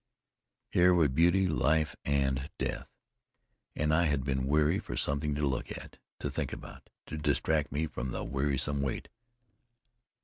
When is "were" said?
0.95-1.09